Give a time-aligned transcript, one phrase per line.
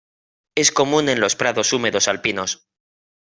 [0.55, 2.65] Es común en los prados húmedos alpinos.